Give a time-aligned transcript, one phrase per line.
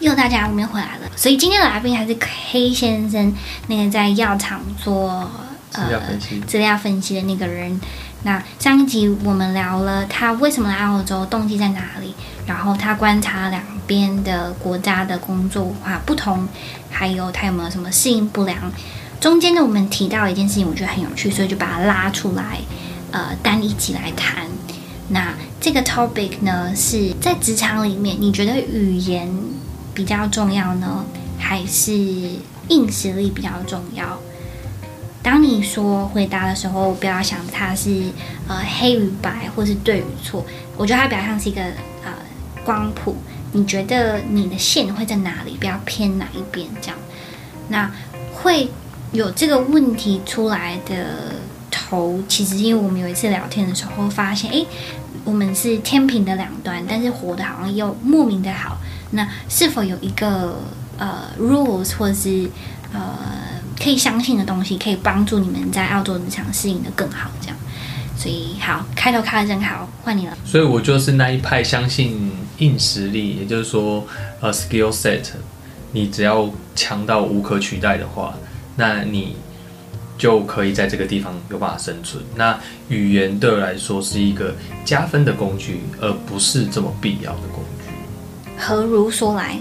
[0.00, 3.32] 又大家我们又回来了，所以今天的来宾还是 K 先生，
[3.68, 5.30] 那个在药厂做
[5.72, 6.00] 呃
[6.46, 7.78] 资料分析，的那个人。
[8.22, 12.14] 那上一集我们聊了他为什么来澳洲，动机在哪里，
[12.46, 16.46] 然后他观察两边的国家的工作文化不同，
[16.90, 18.72] 还有他有没有什么适应不良。
[19.20, 22.58] 中间呢，我们提到一件事情，我觉得很有趣，所以就把它拉出来，
[23.10, 24.46] 呃，单一集来谈。
[25.08, 29.28] 那这个 topic 呢，是在职场里面，你觉得语言
[30.00, 31.04] 比较重要呢，
[31.38, 31.92] 还是
[32.68, 34.18] 硬实力比较重要？
[35.22, 38.04] 当你说回答的时候，不要想它是
[38.48, 40.42] 呃黑与白，或是对与错。
[40.78, 41.60] 我觉得它比较像是一个
[42.02, 42.14] 呃
[42.64, 43.14] 光谱。
[43.52, 45.58] 你觉得你的线会在哪里？
[45.60, 46.96] 不要偏哪一边这样。
[47.68, 47.90] 那
[48.32, 48.70] 会
[49.12, 51.34] 有这个问题出来的
[51.70, 54.66] 头，其实因为我们有一次聊天的时候发现，诶，
[55.24, 58.78] 我们是天平的两端，但是活得好像又莫名的好。
[59.10, 60.60] 那是否有一个
[60.98, 62.50] 呃 rules 或是
[62.92, 63.16] 呃？
[63.82, 67.56] 可以相信的东西，可以帮助你们在澳洲日常适应得更好，这样。
[68.14, 70.36] 所以好，开头开的真好，换你了。
[70.44, 74.06] 所以我就是那一派相信硬实力，也就是说，
[74.42, 75.22] 呃，skill set，
[75.92, 78.34] 你只要强到无可取代的话，
[78.76, 79.36] 那你
[80.18, 82.22] 就可以在这个地方有办法生存。
[82.36, 87.79] 那语言对我来说是一个加分的工具，而不是这么必要的工具。
[88.60, 89.58] 何如说来？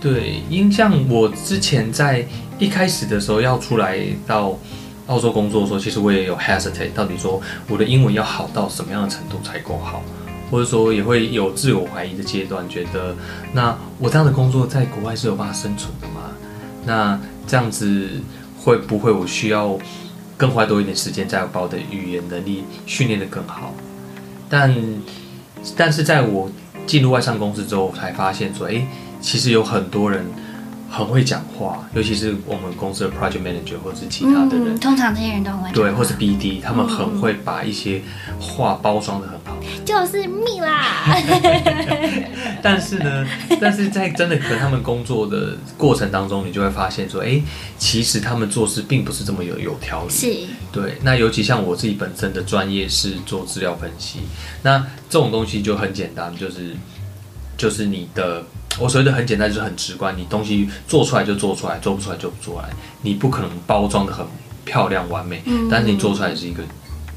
[0.00, 2.26] 对，因像我之前在。
[2.60, 4.58] 一开始的时候要出来到
[5.06, 10.02] 澳洲工作的时候，其实我也有 hesitate，到底说我的英文要好到什么样的程度才够好，
[10.50, 13.14] 或者说也会有自我怀疑的阶段，觉得
[13.52, 16.32] 那我这样的工作在国外是有办法生存的吗？
[16.84, 18.08] 那这样子
[18.58, 19.78] 会不会我需要
[20.36, 23.72] 更花多一点时间，再把我的语言能力训练得更好？
[24.48, 24.74] 但
[25.76, 26.50] 但是在我
[26.88, 28.84] 进入外商公司之后，才发现说，哎，
[29.20, 30.24] 其实有很多人。
[30.90, 35.74] 很会讲话，尤其是我们公司的 project manager 或者是其他的人，嗯、通常这些人都很会讲。
[35.74, 38.00] 对，或是 BD，他们很会把一些
[38.40, 41.14] 话包装的很好，就是蜜啦。
[42.62, 43.26] 但是呢，
[43.60, 47.40] 但是在真的和他们工作的过程当中，你就会发现说，哎，
[47.76, 50.10] 其实他们做事并不是这么有有条理。
[50.10, 50.34] 是，
[50.72, 50.94] 对。
[51.02, 54.20] 那尤其像我自己本身的专业是做资料分析，
[54.62, 54.78] 那
[55.10, 56.74] 这种东西就很简单，就是
[57.58, 58.42] 就是你的。
[58.78, 62.68] 我所谓的很简单，就是很直观，你东西做出来就做出来，做不出来就不做来。
[63.02, 64.24] 你不可能包装的很
[64.64, 66.62] 漂亮完美，嗯、但是你做出来是一个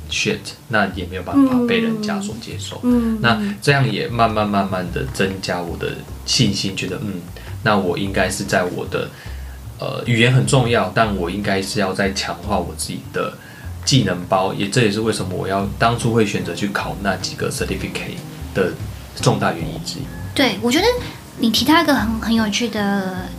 [0.09, 0.39] shit，
[0.69, 2.79] 那也没有办法被人家所接受。
[2.83, 5.93] 嗯、那这样也慢慢慢慢的增加我的
[6.25, 7.21] 信心，觉得嗯，
[7.63, 9.09] 那我应该是在我的
[9.79, 13.33] 呃语言很重要，但我应该是要在强化我自己的
[13.85, 14.53] 技能包。
[14.53, 18.17] 也这也是为什么我要当初会选择去考那几个 certificate
[18.55, 18.71] 的
[19.17, 20.03] 重大原因之一。
[20.33, 20.85] 对，我觉得。
[21.39, 22.81] 你提到一个很很有趣的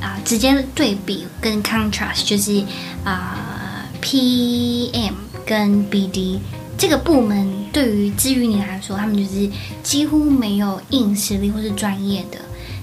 [0.00, 2.60] 啊、呃，直接对比跟 contrast，就是
[3.04, 5.12] 啊、呃、PM
[5.46, 6.38] 跟 BD
[6.76, 9.48] 这个部门，对于至于你来说，他们就是
[9.84, 12.38] 几乎没有硬实力或是专业的，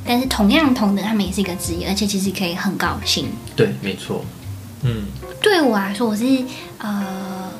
[0.06, 3.28] 但是同样同等，他们也是一个职业，而且其实可以很高薪。
[3.58, 4.24] 对，没错。
[4.84, 5.04] 嗯，
[5.42, 6.24] 对我来说，我是
[6.78, 7.52] 呃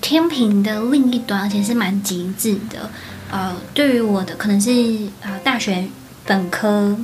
[0.00, 2.88] 天平的另一端，而且是蛮极致的。
[3.32, 4.70] 呃，对于我的可能是
[5.22, 5.88] 呃大学。
[6.30, 6.96] 本科，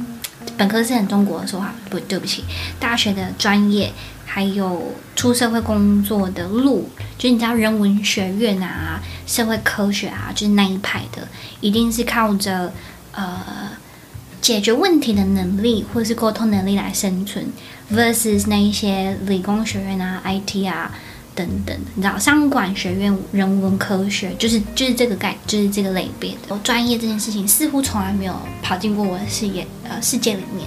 [0.56, 2.44] 本科是很中国的说话，不对不起，
[2.78, 3.92] 大学的专业
[4.25, 6.88] 还有出社会工作的路，
[7.19, 11.26] 就是你知道人文学院啊、社会科学啊，就是那一派的，
[11.60, 12.72] 一定是靠着
[13.10, 13.42] 呃
[14.41, 17.44] 解决问题的能力或是沟通能力来生存
[17.93, 20.93] ，versus 那一些理工学院啊、IT 啊。
[21.36, 30.66] 等等，你知道，商管学院人文科学就是就是这个概，就是这个类别的专业这件事情，似乎从来没有跑进过我的视野呃世界里面。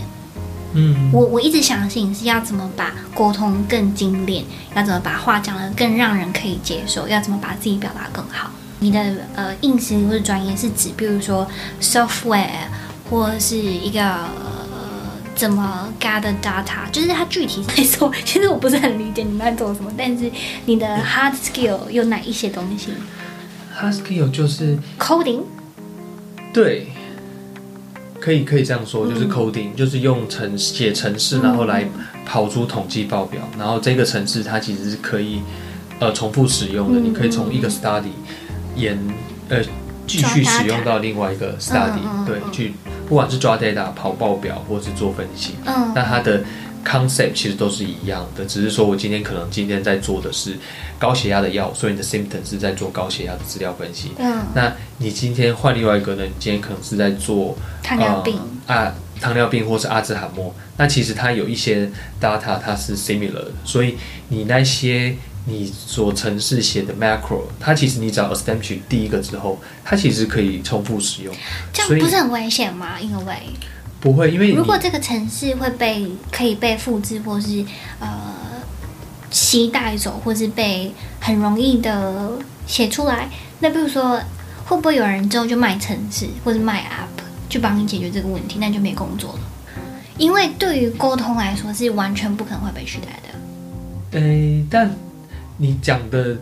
[0.73, 8.51] 嗯，我我一直相信是要怎么把沟通更精炼，要怎么把话讲得更让人可以接受，要怎么把自己表达更好。
[8.79, 8.99] 你的
[9.35, 11.45] 呃硬实力或者专业是指，比如说
[11.81, 12.69] software
[13.09, 14.29] 或是一个。
[15.39, 16.91] 怎么 gather data？
[16.91, 19.89] 就是它具体 来说，其实我不是很理解你们在做什么。
[19.97, 20.29] 但是
[20.65, 22.89] 你的 hard skill 有哪一些东西
[23.73, 25.43] ？hard skill 就是 coding。
[26.53, 26.87] 对，
[28.19, 31.87] 可以可以这样说，就是 coding，、嗯、就是用程写程式，然后来
[32.25, 33.39] 跑出统计报表。
[33.57, 35.41] 然后这个程式它其实是可以
[35.99, 38.11] 呃重复使用的，嗯、你可以从一个 study
[38.75, 38.99] 延
[39.47, 39.63] 呃
[40.05, 42.73] 继续使用到另外一个 study，、嗯、对，去。
[43.09, 46.43] 不管是抓 data、跑报表，或是做分析，嗯，那它的
[46.85, 50.55] concept 其实都是一样的，只是说我今天可能今天在做的是
[50.99, 56.23] 高血压的药，所以你的 symptom 是在做高血压的资料分析，嗯，那你今天换另外一个呢？
[56.23, 61.89] 你今天可能是在做糖尿病、呃、啊，糖尿病或是阿兹海默，那其实它有一些
[62.21, 63.97] data 它是 similar 的，所以
[64.29, 65.15] 你那些
[65.49, 71.33] 你所程式写的 macro，它其实你只要 establish 第一个之后，它其实可以重复使用。
[71.73, 72.99] 这样不是很危险吗？
[72.99, 73.35] 因为
[73.99, 77.65] 不会，因为如果这个程式会被可以被复制或是
[77.99, 78.07] 呃
[79.31, 82.31] 携带走，或是被很容易的
[82.67, 83.27] 写出来，
[83.59, 84.21] 那比如说
[84.65, 87.23] 会不会有人之后就卖程式或者卖 app？
[87.49, 89.39] 去帮你解决这个问题，那就没工作了。
[90.19, 94.19] 因为对于沟通来说，是完全不可能会被取代的。
[94.19, 94.87] 诶，但
[95.59, 96.35] 你讲的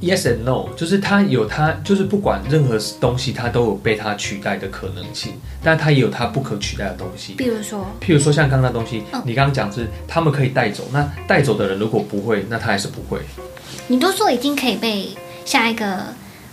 [0.00, 7.34] yes and no，就是它有它，就是不管任何东西，它都有被它取代的可能性，但它也有它不可取代的东西。
[7.34, 13.20] 比如说，譬如说像刚刚那东西，嗯、你刚刚讲是他们可以带走，那带走的人如果不会，那他还是不会。
[13.88, 15.10] 你都说已经可以被
[15.44, 16.06] 下一个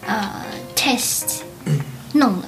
[0.05, 0.29] 呃
[0.75, 1.41] test。
[2.15, 2.45] 弄了，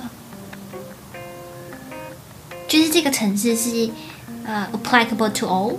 [2.67, 3.89] 就是这个城市是
[4.45, 5.75] 呃、uh, applicable to all。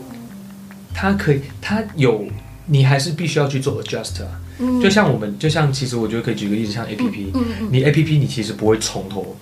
[0.97, 2.25] 它可以，它有，
[2.67, 4.41] 你还是必须要去做 adjust 啊。
[4.59, 4.81] 嗯。
[4.81, 7.33] 就像我们，就像其实我觉得可以举个例子，像 A P P，
[7.71, 9.37] 你 A P P 你其实不会从头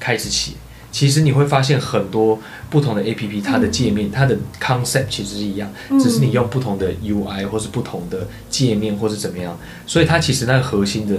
[0.00, 0.52] 开始写，
[0.90, 2.40] 其实你会发现很多
[2.70, 5.70] 不同的 A P P，它的界面、嗯、它的 concept 其实是一样，
[6.00, 9.56] 只是你用不同的 U I 或是不同的界面或是怎么样，
[9.86, 11.14] 所以它其实那个核心的。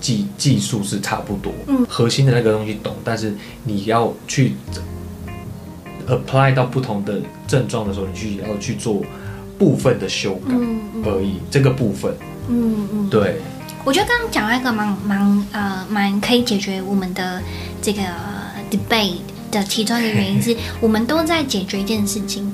[0.00, 3.34] 技技术是差不多，嗯，核心的那个东西懂，但是
[3.64, 4.54] 你要去
[6.10, 9.02] apply 到不同的症状的时候，你去要去做
[9.58, 10.54] 部分的修改
[11.04, 12.12] 而已，嗯嗯、这个部分，
[12.48, 13.36] 嗯嗯，对。
[13.84, 17.40] 我觉得刚刚讲到一个蛮蛮呃蛮可以解决我们的
[17.80, 18.02] 这个
[18.70, 19.16] debate
[19.50, 22.52] 的其中一个原因 是我们都在解决一件事情。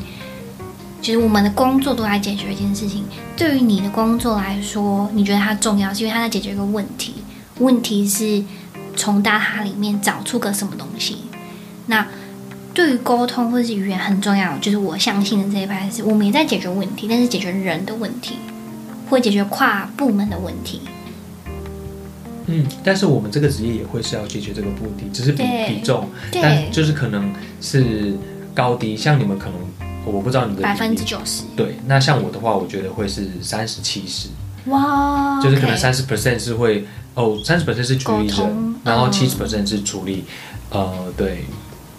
[1.02, 3.04] 就是我们的工作都在解决一件事情。
[3.36, 7.14] 对于你的工作来说，你觉得它重要，是因为它在解决一个问题。
[7.58, 8.42] 问题是
[8.96, 11.18] 从 data 里面找出个什么东西。
[11.86, 12.04] 那
[12.76, 18.36] 对于沟通或者是语言很重要，就是我相信的这一派是，我们也在解决问题，但是解决人的问题，
[19.08, 20.82] 会解决跨部门的问题。
[22.48, 27.32] 嗯，但是我们这个职业也会是要解决这个问题，只是比比重，但就是可能
[27.62, 28.14] 是
[28.54, 28.94] 高低。
[28.94, 29.54] 像你们可能，
[30.04, 31.44] 我不知道你的百分之九十。
[31.56, 34.28] 对，那像我的话，我觉得会是三十七十。
[34.66, 36.86] 哇，就是可能三十 percent 是会。
[37.14, 40.24] 哦，三十 percent 是处理人，然后七十 percent 是处理，
[40.68, 41.46] 嗯、呃，对，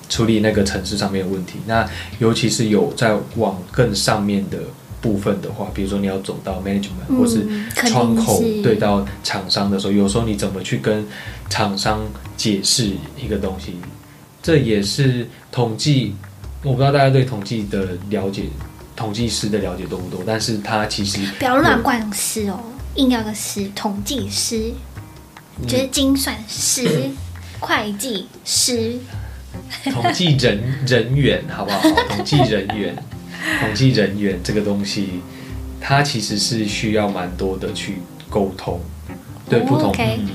[0.10, 1.60] 处理那个城市上面的问题。
[1.66, 1.88] 那
[2.20, 4.60] 尤其是有在往更上面的
[5.02, 11.06] 部分的话，比如说你要走到 management、嗯、或是窗口对到厂商的时候，有时候你怎么去跟
[11.50, 12.06] 厂商
[12.36, 13.76] 解释一个东西，
[14.42, 16.16] 这也是统计。
[16.64, 18.44] 我不知道大家对统计的了解，
[18.96, 20.24] 统计师的了解多不多？
[20.26, 22.60] 但是他其实不要乱灌师哦，
[22.96, 24.74] 硬要个师，统计师。
[25.68, 27.18] 就是精算师、嗯、
[27.60, 28.96] 会计师、
[29.92, 31.82] 统计人人员，好不好？
[32.10, 32.96] 统计人员，
[33.60, 35.22] 统计人员这个东西，
[35.80, 38.00] 它其实是需要蛮多的去
[38.30, 38.80] 沟通，
[39.50, 40.28] 对不同，嗯，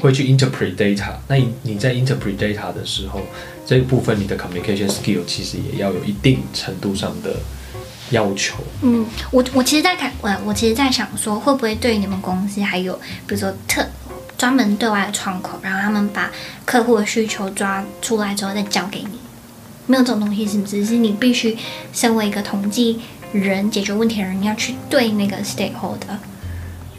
[0.00, 1.12] 会去 interpret data。
[1.28, 3.20] 那你你在 interpret data 的时候，
[3.66, 7.36] 这一部分你的 communication skill 其实也要有一定程度上的
[8.10, 8.56] 要求。
[8.82, 12.94] 嗯，我我其实在看，我我其实在想说，会不会对你们公司还有，
[13.26, 13.86] 比如说特。
[14.40, 16.30] 专门对外的窗口，然后他们把
[16.64, 19.18] 客户的需求抓出来之后再交给你，
[19.86, 20.82] 没有这种东西，是不是？
[20.82, 21.54] 是你必须
[21.92, 23.00] 身为一个统计
[23.34, 26.16] 人、解决问题的人，你要去对那个 stakeholder。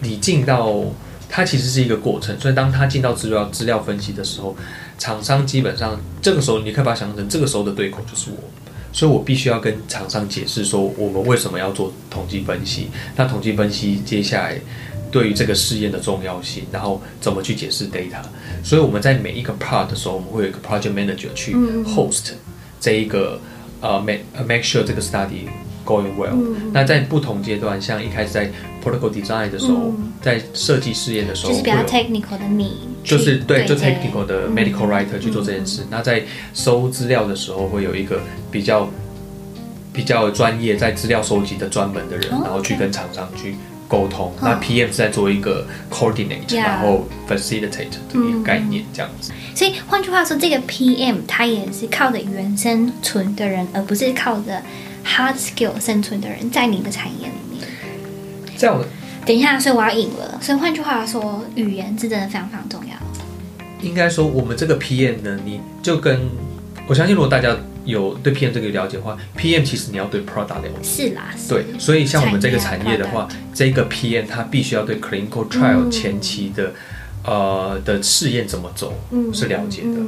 [0.01, 0.83] 你进到
[1.27, 4.55] 它其实是一个过程，所以当他进到资料资料分析的时候，
[4.99, 8.37] 厂商基本上这个时候你可以把它想象成这个时候的对口就是我，
[8.93, 12.91] 所以我必须要跟厂商解释说我们为什么要做统计分析。
[13.15, 14.59] 那统计分析接下来。
[15.11, 18.21] 对于这个试验的重要性，然后怎么去解释 data，
[18.63, 21.53] 所以我们在每一个 part 的时候，我们会有一个 project manager 去
[21.83, 22.31] host
[22.79, 23.39] 这一个
[23.81, 25.49] 呃 make make sure 这个 study
[25.85, 26.35] going well。
[26.71, 28.49] 那在不同阶段，像一开始在
[28.83, 35.81] protocol design 的时候，在设计试验的时候，就是比较 technical 的你，就是对，就 technical 的 medical writer 去做这件事。
[35.89, 38.89] 那在收资料的时候，会有一个比较
[39.91, 43.55] 比较专业在资料收集的专门的人，然后去跟厂商去。
[43.91, 49.33] 沟通，那 PM 是在做一个 coordinate，、嗯、然后 facilitate 的一个概念，这样子。
[49.53, 54.61] 所以换句话说，这个 PM 他也是靠着语言生存的人，而不是靠着
[55.05, 57.67] hard skill 生存的人，在你的产业里面。
[58.55, 58.81] 在我
[59.25, 60.39] 等一下，所以我要赢了。
[60.41, 62.95] 所以换句话说，语言是真的非常非常重要。
[63.81, 66.29] 应该说，我们这个 PM 呢，你就跟
[66.87, 67.53] 我相信，如果大家。
[67.85, 71.09] 有对 PM 这个了解的话，PM 其实你要对 product 了解。
[71.09, 71.49] 是啦，是。
[71.49, 76.73] 对，所以像我们这个产业的话，这个 PM 它必须要对 clinical trial 前期的
[77.23, 78.93] 呃的试验怎么走
[79.33, 79.99] 是了解的，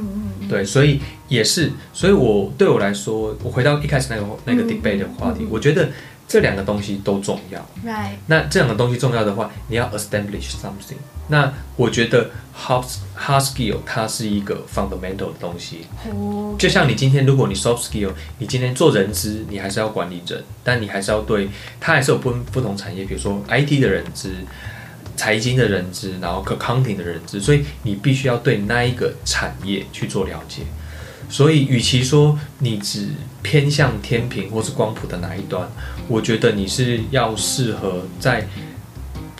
[0.48, 5.90] 对，所以也是，所以我对我来说，我回到一开始那个那个 debate 的话题，我觉得
[6.26, 7.60] 这两个东西都重要。
[7.84, 8.16] Right.
[8.26, 10.96] 那这两个东西重要的话，你要 establish something。
[11.28, 12.84] 那我觉得 hard
[13.18, 15.86] hard skill 它是一个 fundamental 的东西。
[16.58, 21.48] 就像你今天，如果你 soft skill，你今天做人资，你还是要管理人，但你还是要对，
[21.80, 24.30] 它还是有不不同产业，比如说 IT 的人资。
[25.16, 30.62] 财经的人资，然后 accounting 的人资，所以你必须要对那一个产业去做了解。
[31.28, 33.08] 所以，与其说你只
[33.42, 35.68] 偏向天平或是光谱的哪一端，
[36.08, 38.46] 我觉得你是要适合在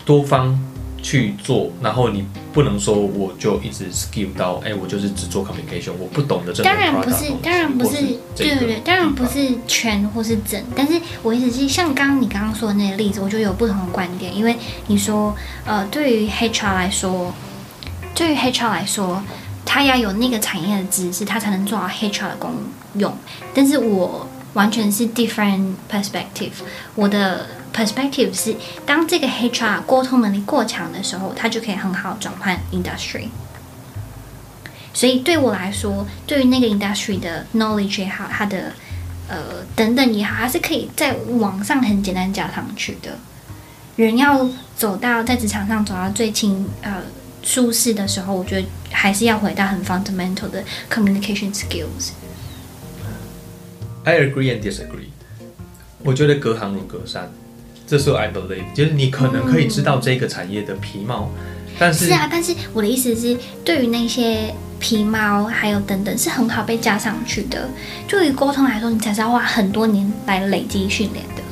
[0.05, 0.59] 多方。
[1.05, 6.67] 去做，然后你不能说我就一直 skill 到，哎，我就是只做 communication，我不懂得这个。
[6.67, 7.97] 当然不是，当然不是，
[8.35, 10.59] 对对对，当然不是全或是整。
[10.75, 14.35] 但是我意思是，像刚刚你刚刚说的那个例子，我觉得有不同的观点。
[14.35, 17.31] 因为你说，呃，对于 HR 来说，
[18.15, 19.21] 对于 HR 来说，
[19.65, 22.53] 他要有那个产业的知识，他才能做好 HR 的功
[22.93, 23.17] 用。
[23.53, 26.51] 但是我完全是 different perspective，
[26.95, 27.47] 我的。
[27.75, 28.55] Perspective 是
[28.85, 33.27] 当这个 HR 沟通能力过强的时候，他就可以很好转换 industry。
[34.93, 38.71] 所以对我来说，对于那个 industry 的 knowledge 也好，它的
[39.27, 43.17] 呃等等也好，还是可以在网上很简单加上去的。
[43.97, 47.01] 人要走到在职场上走到最轻呃
[47.45, 50.61] 舒适的时候，我觉得还是要回到很 fundamental 的
[50.91, 52.09] communication skills。
[54.03, 55.11] I agree and disagree。
[56.03, 57.31] 我觉得隔行如隔山。
[57.87, 61.45] 这是 I believe，就是你可能可以知道这个产业的皮毛，嗯、
[61.77, 67.69] 但是是啊，但是我的意思是，对于那些皮毛还有等等，是很好被加上去的。
[68.07, 71.43] 对于沟通来说，你才是要花很多年来累积训练的。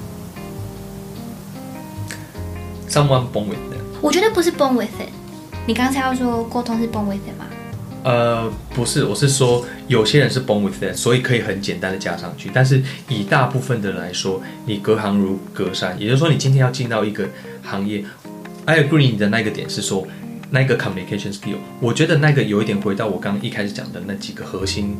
[2.89, 3.83] Someone born with it？
[4.01, 5.09] 我觉得不是 born with it。
[5.65, 7.45] 你刚才要说沟通是 born with it 吗？
[8.03, 12.51] 呃，不是，我是说有些人是 born with that，所以可以很简单的加上去。
[12.53, 17.29] 但是以大部分的人来说，你隔行如隔山，也就是说，你今天要进到一个
[17.63, 18.03] 行业
[18.65, 20.05] ，I agree 你的那个点是说
[20.49, 24.97] 那个 communication skill，我觉得那个有一点回到我刚刚一开始讲的那几个核心，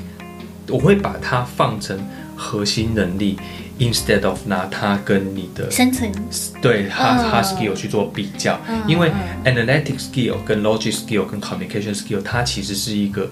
[0.70, 2.00] 我会把它放成
[2.43, 3.38] 核心能力。
[3.79, 6.12] Instead of 拿它跟你的生存
[6.62, 9.12] 对 hard hard skill 去做比较，因为
[9.45, 13.27] analytic skill 跟 logic skill 跟 communication skill 它其实是一个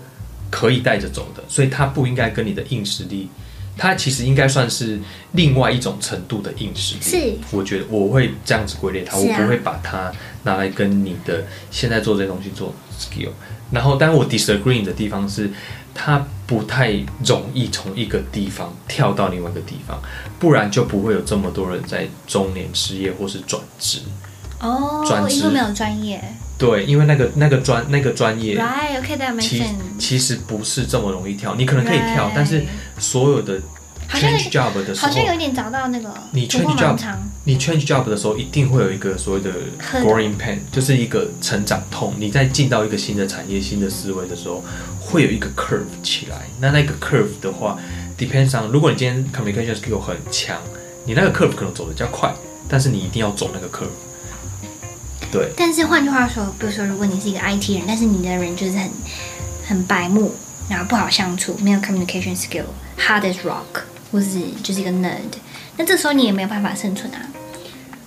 [0.50, 3.30] 可以带着走的，所以它不应该跟你的硬实力，
[3.78, 5.00] 它其实应该算是
[5.34, 7.02] 另外一种程度的硬实力。
[7.04, 10.12] 是，我觉得我会这样子归类它，我不会把它
[10.44, 13.30] 拿来跟你的现在做这些东西做 skill。
[13.72, 15.50] 然后，但我 disagree 的地方是，
[15.94, 16.92] 它不太
[17.26, 20.02] 容易从一个地方跳到另外一个地方，
[20.40, 24.00] 不然就不会有这么多人在中年失业或是转职。
[24.60, 26.22] 哦，转职因为没有专业。
[26.58, 29.76] 对，因为那个那个专那个专业，right, okay, that makes sense.
[29.98, 32.34] 其其实不是这么容易跳，你可能可以跳，right.
[32.36, 32.64] 但是
[32.98, 33.60] 所有的。
[34.14, 36.14] Change job 的时候，好像有点找到那个。
[36.32, 36.98] 你 change job，
[37.46, 39.52] 你 change job 的时候，一定会有一个所谓的
[39.92, 42.14] growing pain，就是一个成长痛。
[42.18, 44.64] 你在进到一个新的产业、新的思维的时候，
[45.00, 46.38] 会有一个 curve 起来。
[46.60, 47.78] 那那个 curve 的话
[48.18, 50.58] ，depends on，如果你今天 communication skill 很强，
[51.06, 52.34] 你那个 curve 可能走的比较快，
[52.68, 53.90] 但是你一定要走那个 curve。
[55.32, 55.52] 对。
[55.56, 58.92] 但是换句话说，比如说，如果你是一个 IT 人，但是你的人就是很
[59.68, 60.34] 很白目，
[60.70, 63.84] 然后不好相处，没有 communication skill，hard as rock。
[64.12, 65.20] 或是就是一个 nerd，
[65.78, 67.20] 那这时候你也没有办法生存啊。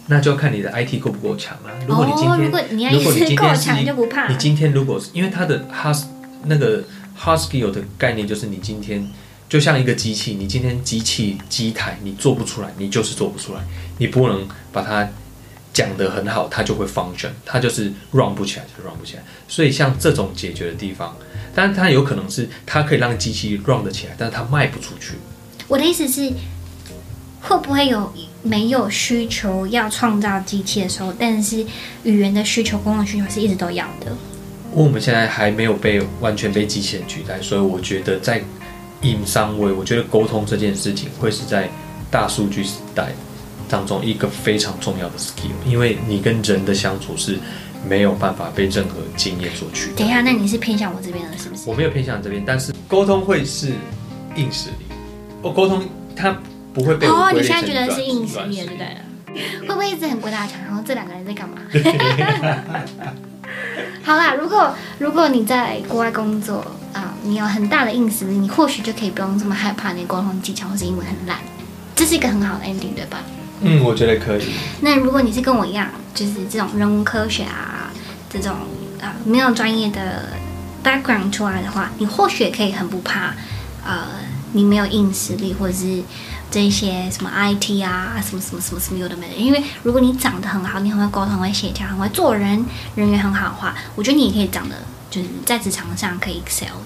[0.06, 1.70] 那就要看你的 IT 够不够强了。
[1.88, 4.28] 如果你今天，如果你 IT 够强就不怕。
[4.28, 6.04] 你今天如果是因为它的 hard
[6.44, 6.84] 那个
[7.18, 9.08] hard skill 的概念，就是你今天
[9.48, 13.60] 就像一个机器，你今天机器机台你做不出来，你就是做不出来。
[13.96, 15.08] 你不能把它
[15.72, 19.22] 讲得很好，它就会 function，它就是 run 不起来就 run 不起来。
[19.48, 21.16] 所以像这种解决的地方，
[21.54, 25.14] 但是它有可能是它可以让机器 run 得起来，但是它卖不出去。
[25.68, 26.32] 我的意思是，
[27.40, 31.64] 会不会有没有需求要创造机器的时候，但是
[32.02, 34.14] 语言的需求、功能需求是一直都要的？
[34.72, 38.42] 我们现在还没有被完全被机器人取代，所以我觉得在
[39.02, 41.70] in some way，我觉得沟通这件事情会是在
[42.10, 43.12] 大数据时代
[43.68, 47.38] 当中一个非常重要的 skill，因为你跟人的相处是
[47.88, 49.96] 没有办法被任何经验所取代。
[49.96, 51.62] 等一下，那你是偏向我这边了，是不是？
[51.66, 53.72] 我没有偏向这边，但是沟通会是
[54.36, 54.83] 硬实力。
[55.44, 55.82] 我沟通，
[56.16, 56.34] 他
[56.72, 57.30] 不会被哦。
[57.30, 59.60] 你现在觉得是硬实力，对不对？
[59.60, 60.58] 会不会一直很鬼打墙？
[60.64, 61.58] 然后这两个人在干嘛？
[64.02, 66.60] 好啦，如果如果你在国外工作
[66.94, 71.36] 啊、呃，你有很大的硬实力，你或许就可以不用这么害怕你的沟通技巧或是英文很烂。
[71.94, 73.18] 这是一个很好的 ending，对吧？
[73.60, 74.46] 嗯，我觉得可以。
[74.80, 77.90] 那如果你是跟我一样，就是这种人文科学啊，
[78.30, 78.54] 这种
[79.00, 80.22] 呃没有专业的
[80.82, 83.34] background 出来的话，你或许也可以很不怕，
[83.86, 84.13] 呃，
[84.54, 86.02] 你没有硬实力或者是
[86.50, 89.34] 这些什么 IT 啊，什么什么什么什么有的没的。
[89.34, 94.76] 因为如果你长得很好，你很会沟通，很会协调，很会做人，人缘很好的话，我觉得你也可以长得
[95.10, 96.76] 就是在职场上可以 excel，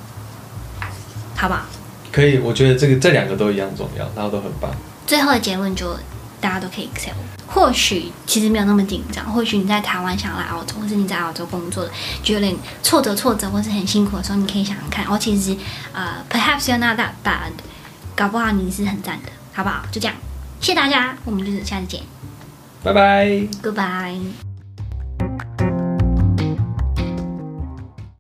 [1.37, 1.63] 好不好？
[2.11, 4.71] 可以，我觉得这个这两个都一样重要，然后都很棒。
[5.07, 5.95] 最后的结论就
[6.41, 7.15] 大家都可以 excel。
[7.49, 11.91] 或许其实没有那么紧张，或许你在台湾想来澳洲，或是你在澳洲工作的，
[12.23, 15.57] 觉得有点挫折挫折，或是很辛苦的时候，你可以想想看，哦，其实
[15.93, 17.51] 呃，perhaps you're not that bad，
[18.15, 19.83] 搞不好你是很赞的，好不好？
[19.91, 20.15] 就这样，
[20.61, 22.03] 谢谢大家，我们就是下次见，
[22.83, 23.27] 拜拜
[23.63, 24.48] ，Goodbye。